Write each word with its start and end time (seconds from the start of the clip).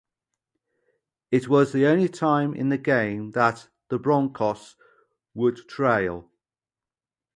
It 1.29 1.47
was 1.47 1.71
the 1.73 1.85
only 1.85 2.09
time 2.09 2.55
in 2.55 2.69
the 2.69 2.77
game 2.79 3.33
that 3.33 3.69
the 3.89 3.99
Broncos 3.99 4.75
would 5.35 5.57
trail. 5.69 6.27